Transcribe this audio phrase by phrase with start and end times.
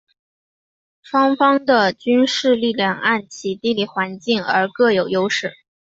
[1.03, 5.53] 双方的军事力量按其地理环境而各有优势。